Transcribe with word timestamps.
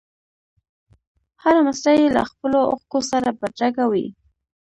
هره 1.43 1.61
مسره 1.67 1.93
یې 2.01 2.07
له 2.15 2.21
خپلو 2.31 2.59
اوښکو 2.71 2.99
سره 3.11 3.29
بدرګه 3.39 3.85
وي. 3.91 4.07